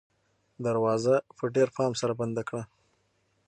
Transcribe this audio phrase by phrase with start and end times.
[0.65, 2.63] دروازه په ډېر پام سره بنده کړه.